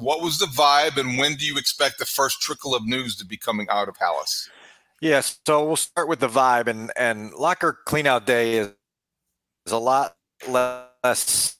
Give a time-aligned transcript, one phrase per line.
[0.00, 3.24] What was the vibe, and when do you expect the first trickle of news to
[3.24, 4.48] be coming out of Halas?
[5.00, 8.68] Yes, so we'll start with the vibe, and and locker cleanout day is,
[9.66, 10.16] is a lot
[10.48, 11.58] less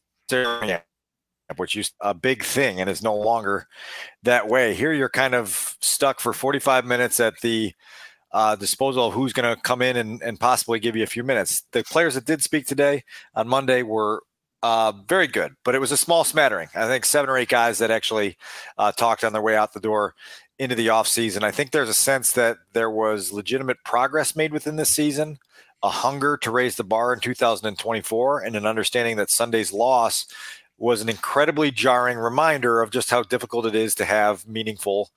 [1.56, 3.68] which is a big thing, and is no longer
[4.22, 4.74] that way.
[4.74, 7.72] Here, you're kind of stuck for 45 minutes at the
[8.32, 11.22] uh, disposal of who's going to come in and, and possibly give you a few
[11.22, 11.62] minutes.
[11.72, 14.22] The players that did speak today on Monday were
[14.64, 16.70] uh, very good, but it was a small smattering.
[16.74, 18.38] I think seven or eight guys that actually
[18.78, 20.14] uh, talked on their way out the door
[20.58, 21.42] into the offseason.
[21.42, 25.36] I think there's a sense that there was legitimate progress made within this season,
[25.82, 30.26] a hunger to raise the bar in 2024, and an understanding that Sunday's loss
[30.78, 35.10] was an incredibly jarring reminder of just how difficult it is to have meaningful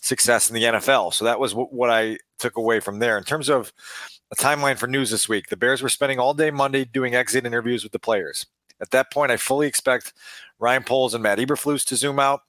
[0.00, 1.14] success in the NFL.
[1.14, 3.16] So that was w- what I took away from there.
[3.16, 3.72] In terms of
[4.32, 7.46] a timeline for news this week, the Bears were spending all day Monday doing exit
[7.46, 8.46] interviews with the players.
[8.80, 10.12] At that point, I fully expect
[10.58, 12.42] Ryan Poles and Matt Eberflus to zoom out.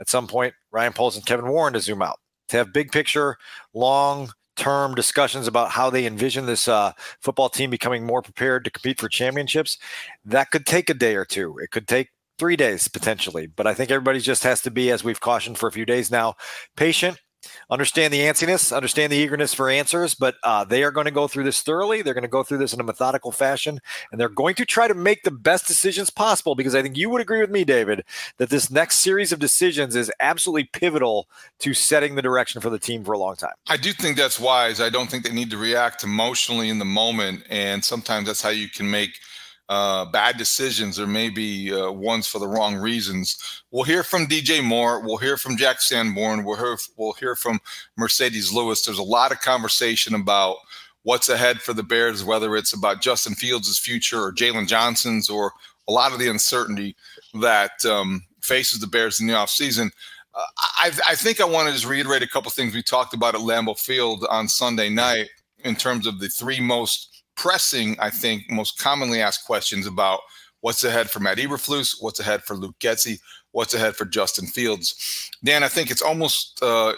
[0.00, 3.36] At some point, Ryan Poles and Kevin Warren to zoom out to have big picture,
[3.72, 8.70] long term discussions about how they envision this uh, football team becoming more prepared to
[8.70, 9.78] compete for championships.
[10.24, 11.58] That could take a day or two.
[11.58, 13.46] It could take three days potentially.
[13.46, 16.10] But I think everybody just has to be, as we've cautioned for a few days
[16.10, 16.34] now,
[16.76, 17.20] patient.
[17.70, 21.28] Understand the antsiness, understand the eagerness for answers, but uh, they are going to go
[21.28, 22.02] through this thoroughly.
[22.02, 24.88] They're going to go through this in a methodical fashion, and they're going to try
[24.88, 26.54] to make the best decisions possible.
[26.54, 28.04] Because I think you would agree with me, David,
[28.38, 31.28] that this next series of decisions is absolutely pivotal
[31.60, 33.54] to setting the direction for the team for a long time.
[33.68, 34.80] I do think that's wise.
[34.80, 38.50] I don't think they need to react emotionally in the moment, and sometimes that's how
[38.50, 39.18] you can make–
[39.68, 43.62] uh, bad decisions or maybe uh, ones for the wrong reasons.
[43.70, 45.00] We'll hear from DJ Moore.
[45.00, 46.44] We'll hear from Jack Sanborn.
[46.44, 47.60] We'll hear, we'll hear from
[47.98, 48.84] Marcedes Lewis.
[48.84, 50.56] There's a lot of conversation about
[51.02, 55.52] what's ahead for the Bears, whether it's about Justin Fields' future or Jaylon Johnson's or
[55.88, 56.96] a lot of the uncertainty
[57.40, 59.90] that um, faces the Bears in the offseason.
[60.34, 60.42] Uh,
[60.78, 63.40] I, I think I want to just reiterate a couple things we talked about at
[63.40, 65.28] Lambeau Field on Sunday night
[65.62, 70.20] in terms of the three most pressing, I think, most commonly asked questions about
[70.60, 73.18] what's ahead for Matt Eberflus, what's ahead for Luke Getsy,
[73.52, 75.30] what's ahead for Justin Fields.
[75.44, 76.94] Dan, I think it's almost uh,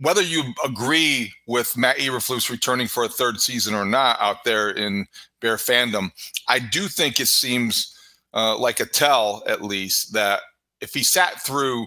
[0.00, 4.70] whether you agree with Matt Eberflus returning for a third season or not out there
[4.70, 5.06] in
[5.40, 6.10] Bear fandom,
[6.48, 7.96] I do think it seems
[8.32, 10.40] uh, like a tell, at least, that
[10.80, 11.86] if he sat through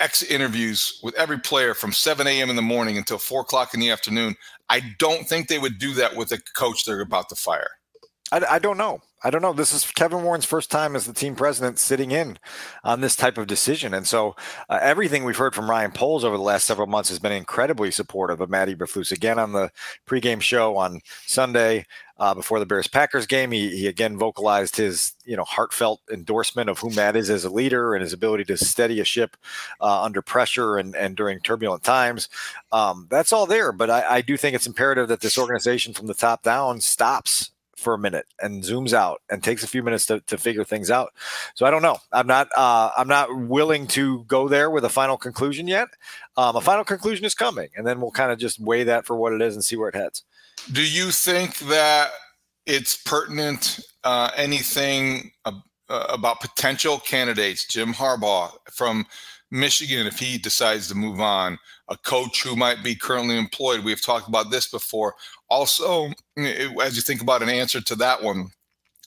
[0.00, 2.50] X interviews with every player from 7 a.m.
[2.50, 4.36] in the morning until 4 o'clock in the afternoon.
[4.68, 7.70] I don't think they would do that with a coach they're about to fire.
[8.30, 9.00] I, I don't know.
[9.22, 9.52] I don't know.
[9.52, 12.38] This is Kevin Warren's first time as the team president sitting in
[12.84, 13.92] on this type of decision.
[13.92, 14.36] And so
[14.68, 17.90] uh, everything we've heard from Ryan Poles over the last several months has been incredibly
[17.90, 19.10] supportive of Matt Eberflus.
[19.10, 19.72] Again, on the
[20.06, 21.84] pregame show on Sunday
[22.18, 26.70] uh, before the Bears Packers game, he, he again vocalized his you know heartfelt endorsement
[26.70, 29.36] of who Matt is as a leader and his ability to steady a ship
[29.80, 32.28] uh, under pressure and, and during turbulent times.
[32.70, 33.72] Um, that's all there.
[33.72, 37.50] But I, I do think it's imperative that this organization from the top down stops
[37.78, 40.90] for a minute and zooms out and takes a few minutes to, to figure things
[40.90, 41.12] out.
[41.54, 41.98] So I don't know.
[42.12, 45.88] I'm not uh, I'm not willing to go there with a final conclusion yet.
[46.36, 49.16] Um, a final conclusion is coming, and then we'll kind of just weigh that for
[49.16, 50.24] what it is and see where it heads.
[50.72, 52.10] Do you think that
[52.66, 53.80] it's pertinent?
[54.04, 55.52] Uh, anything uh,
[55.88, 59.06] about potential candidates, Jim Harbaugh from
[59.50, 61.58] Michigan, if he decides to move on,
[61.88, 63.84] a coach who might be currently employed.
[63.84, 65.14] We've talked about this before.
[65.48, 68.48] Also, as you think about an answer to that one,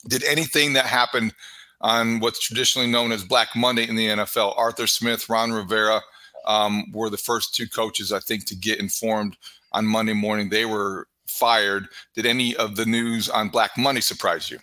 [0.07, 1.33] did anything that happened
[1.81, 6.01] on what's traditionally known as Black Monday in the NFL, Arthur Smith, Ron Rivera
[6.45, 9.37] um, were the first two coaches, I think, to get informed
[9.71, 10.49] on Monday morning.
[10.49, 11.87] They were fired.
[12.15, 14.59] Did any of the news on Black Monday surprise you?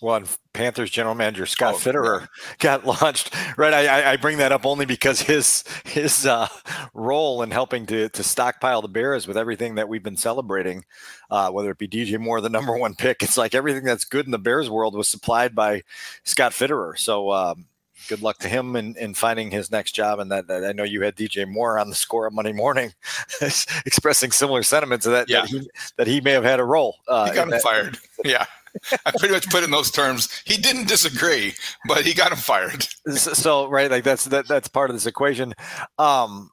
[0.00, 0.22] Well,
[0.52, 2.26] Panthers general manager Scott Oh, Fitterer yeah.
[2.58, 3.34] got launched.
[3.56, 6.48] Right, I, I- bring that up only because his his uh,
[6.94, 10.84] role in helping to to stockpile the Bears with everything that we've been celebrating,
[11.30, 14.24] uh, whether it be DJ Moore, the number one pick, it's like everything that's good
[14.26, 15.82] in the Bears world was supplied by
[16.24, 16.98] Scott Fitterer.
[16.98, 17.30] So.
[17.30, 17.66] Um,
[18.08, 20.84] Good luck to him in, in finding his next job, and that, that I know
[20.84, 22.92] you had DJ Moore on the score of Monday morning,
[23.84, 25.40] expressing similar sentiments that Yeah.
[25.42, 26.96] that, he, that he may have had a role.
[27.08, 27.98] Uh, He got him that- fired.
[28.24, 28.46] Yeah.
[29.06, 30.28] I pretty much put it in those terms.
[30.44, 31.54] He didn't disagree,
[31.86, 32.86] but he got him fired.
[33.16, 35.54] So right like that's that, that's part of this equation
[35.98, 36.50] um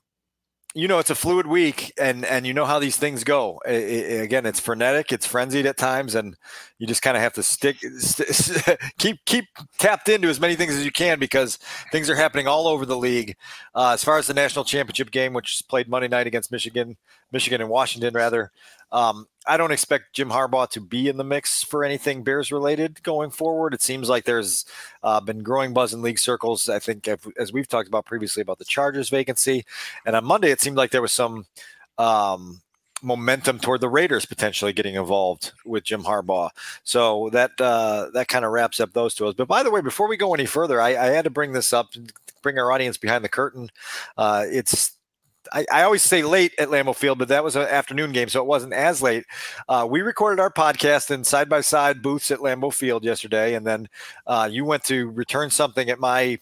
[0.73, 3.69] you know it's a fluid week and and you know how these things go I-
[3.71, 6.35] I- again it's frenetic it's frenzied at times and
[6.79, 9.45] you just kind of have to stick st- keep keep
[9.79, 11.59] tapped into as many things as you can because
[11.91, 13.35] things are happening all over the league
[13.73, 16.97] uh, as far as the national championship game which is played monday night against michigan
[17.31, 18.51] michigan and washington rather
[18.91, 23.01] um, I don't expect Jim Harbaugh to be in the mix for anything Bears related
[23.03, 23.73] going forward.
[23.73, 24.65] It seems like there's
[25.03, 26.67] uh, been growing buzz in league circles.
[26.69, 29.65] I think, if- as we've talked about previously, about the Chargers vacancy,
[30.05, 31.45] and on Monday it seemed like there was some
[31.97, 32.61] um,
[33.01, 36.49] momentum toward the Raiders potentially getting involved with Jim Harbaugh.
[36.83, 39.31] So that uh, that kind of wraps up those two.
[39.33, 41.71] But by the way, before we go any further, I, I had to bring this
[41.71, 41.89] up,
[42.41, 43.69] bring our audience behind the curtain.
[44.17, 44.94] Uh, it's
[45.55, 48.41] I, I always say late at Lambeau Field, but that was an afternoon game, so
[48.41, 49.23] it wasn't as late.
[49.69, 53.65] Uh, we recorded our podcast in side by side booths at Lambeau Field yesterday, and
[53.65, 53.87] then
[54.27, 56.39] uh, you went to return something at my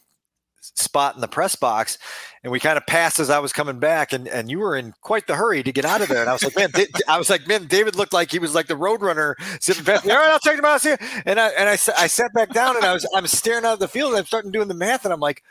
[0.62, 2.00] spot in the press box,
[2.42, 4.96] and we kind of passed as I was coming back, and, and you were in
[5.02, 6.22] quite the hurry to get out of there.
[6.22, 6.72] And I was like, man,
[7.08, 10.10] I was like, man, David looked like he was like the road runner zipping past.
[10.10, 10.82] All right, I'll check them out.
[10.82, 13.64] See you." And I and I, I sat back down, and I was I'm staring
[13.64, 15.44] out of the field, and I'm starting doing the math, and I'm like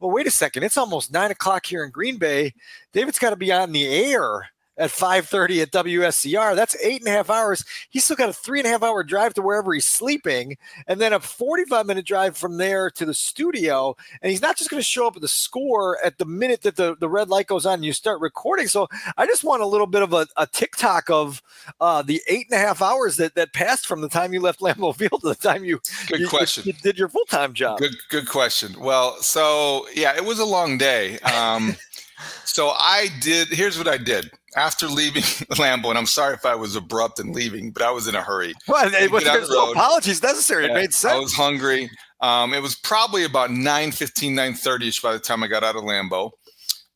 [0.00, 0.62] well, wait a second.
[0.62, 2.54] It's almost nine o'clock here in Green Bay.
[2.92, 4.48] David's got to be on the air
[4.80, 6.56] at 5.30 at WSCR.
[6.56, 7.64] That's eight and a half hours.
[7.90, 10.56] He's still got a three and a half hour drive to wherever he's sleeping,
[10.88, 13.94] and then a 45 minute drive from there to the studio.
[14.22, 16.76] And he's not just going to show up at the score at the minute that
[16.76, 18.66] the, the red light goes on and you start recording.
[18.66, 18.88] So
[19.18, 21.42] I just want a little bit of a, a TikTok of
[21.80, 24.60] uh, the eight and a half hours that, that passed from the time you left
[24.60, 25.78] Lambeau Field to the time you,
[26.08, 26.64] Good you- question.
[26.66, 27.78] you did your full-time job.
[27.78, 28.80] Good, good question.
[28.80, 31.18] Well, so yeah, it was a long day.
[31.20, 31.76] Um,
[32.44, 33.48] so I did.
[33.48, 35.22] Here's what I did after leaving
[35.58, 38.22] Lambeau, and I'm sorry if I was abrupt in leaving, but I was in a
[38.22, 38.54] hurry.
[38.68, 40.66] Well, it was, there's no apologies necessary.
[40.66, 41.14] It made sense.
[41.14, 41.90] I was hungry.
[42.20, 45.84] Um, it was probably about 9 30 ish by the time I got out of
[45.84, 46.30] Lambeau.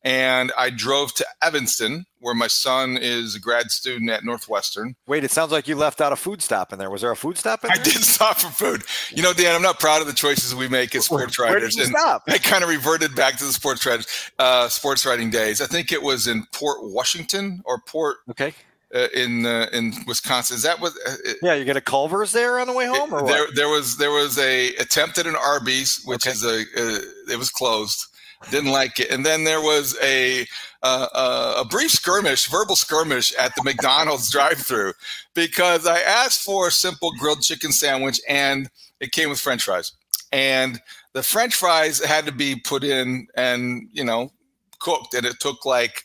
[0.05, 4.95] And I drove to Evanston, where my son is a grad student at Northwestern.
[5.07, 6.91] Wait, it sounds like you left out a food stop in there.
[6.91, 7.79] Was there a food stop in there?
[7.79, 8.83] I did stop for food.
[9.09, 11.53] You know, Dan, I'm not proud of the choices we make as sports Where did
[11.55, 11.75] writers.
[11.75, 12.23] you and stop?
[12.27, 14.05] I kind of reverted back to the sports writers,
[14.37, 15.59] uh, sports writing days.
[15.59, 18.53] I think it was in Port Washington or Port Okay.
[18.93, 20.55] uh, in uh, in Wisconsin.
[20.55, 20.93] Is that what?
[21.07, 23.27] Uh, it- Yeah, you get a Culver's there on the way home, or what?
[23.31, 26.31] there, there was there was a attempt at an Arby's, which Okay.
[26.33, 26.99] is a uh,
[27.33, 28.05] it was closed.
[28.51, 30.45] Didn't like it, and then there was a
[30.83, 34.93] uh, a brief skirmish, verbal skirmish at the McDonald's drive-through
[35.33, 38.69] because I asked for a simple grilled chicken sandwich, and
[38.99, 39.93] it came with French fries,
[40.31, 40.79] and
[41.13, 44.31] the French fries had to be put in and you know
[44.79, 46.03] cooked, and it took like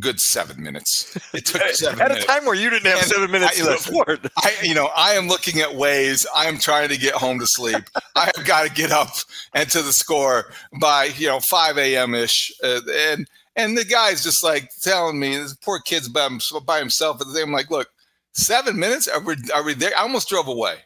[0.00, 1.16] good seven minutes.
[1.34, 3.74] It took seven At a time where you didn't have And seven minutes I- to
[3.74, 4.30] afford.
[4.38, 6.26] I, you know, I am looking at ways.
[6.34, 7.84] I am trying to get home to sleep.
[8.16, 9.10] I have got to get up
[9.54, 12.14] and to the score by you know 5 a.m.
[12.14, 16.28] ish, uh, and and the guy's just like telling me this poor kid's by,
[16.64, 17.20] by himself.
[17.20, 17.88] And I'm like, look,
[18.32, 19.08] seven minutes?
[19.08, 19.90] Are we, are we there?
[19.96, 20.76] I almost drove away.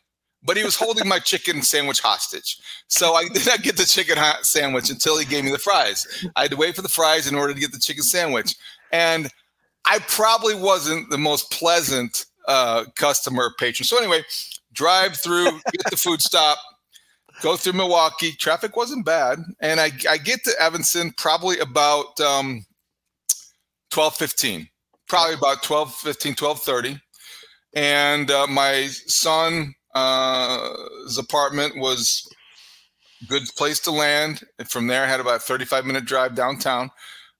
[0.45, 2.59] But he was holding my chicken sandwich hostage.
[2.88, 6.04] So I did not get the chicken sandwich until he gave me the fries.
[6.35, 8.57] I had to wait for the fries in order to get the chicken sandwich.
[8.93, 9.29] And
[9.87, 13.87] I probably wasn't the most pleasant uh, customer patron.
[13.87, 14.23] So anyway,
[14.73, 16.59] drive through, get the food stop,
[17.41, 18.33] go through Milwaukee.
[18.33, 22.65] Traffic wasn't bad, and I, I get to Evanston probably about um,
[23.91, 24.69] twelve fifteen,
[25.09, 27.01] probably about 12, 15, 12.30.
[27.75, 30.71] and uh, my son's uh,
[31.19, 32.27] apartment was
[33.29, 34.43] good place to land.
[34.59, 36.91] And from there, I had about thirty five minute drive downtown.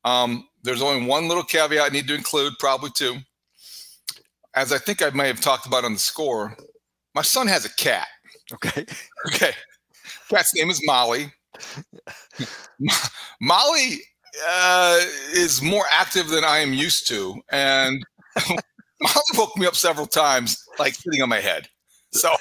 [0.05, 3.17] Um, there's only one little caveat I need to include, probably two.
[4.55, 6.57] As I think I may have talked about on the score,
[7.15, 8.09] my son has a cat.
[8.53, 8.87] Okay.
[9.27, 9.53] Okay.
[10.29, 11.33] Cat's name is Molly.
[13.41, 13.99] Molly
[14.49, 14.99] uh,
[15.33, 17.41] is more active than I am used to.
[17.53, 18.03] And
[18.49, 21.69] Molly woke me up several times, like sitting on my head.
[22.13, 22.35] So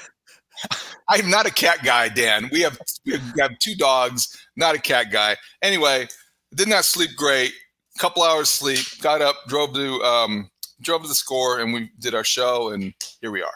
[1.09, 2.49] I'm not a cat guy, Dan.
[2.51, 5.35] We have, we have two dogs, not a cat guy.
[5.61, 6.07] Anyway,
[6.55, 7.53] did not sleep great.
[8.01, 10.49] Couple hours sleep, got up, drove to um,
[10.81, 13.53] drove to the score, and we did our show, and here we are.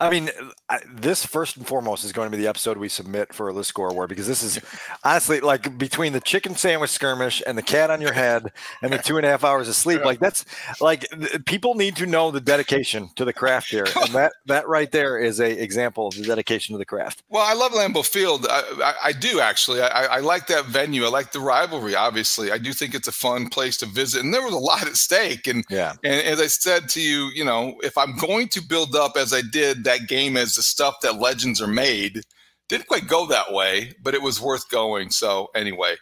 [0.00, 0.30] I mean,
[0.68, 3.52] I, this first and foremost is going to be the episode we submit for a
[3.52, 4.60] Lisagor award because this is
[5.04, 8.98] honestly like between the chicken sandwich skirmish and the cat on your head and the
[8.98, 10.04] two and a half hours of sleep.
[10.04, 10.44] Like that's
[10.80, 11.06] like
[11.46, 15.18] people need to know the dedication to the craft here, and that that right there
[15.18, 17.22] is a example of the dedication to the craft.
[17.28, 18.46] Well, I love Lambeau Field.
[18.48, 19.80] I, I, I do actually.
[19.82, 21.04] I, I like that venue.
[21.04, 21.94] I like the rivalry.
[21.94, 24.86] Obviously, I do think it's a fun place to visit, and there was a lot
[24.86, 25.46] at stake.
[25.46, 28.94] And yeah, and as I said to you, you know, if I'm going to build
[28.94, 32.22] up as I did that game as the stuff that legends are made.
[32.70, 35.10] Didn't quite go that way, but it was worth going.
[35.10, 35.96] So anyway,